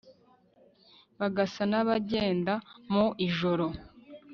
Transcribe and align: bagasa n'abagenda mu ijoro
bagasa 1.19 1.63
n'abagenda 1.71 2.53
mu 2.91 3.05
ijoro 3.27 3.67